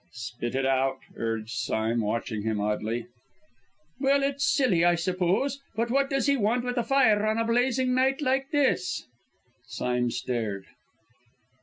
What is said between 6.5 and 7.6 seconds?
with a fire on a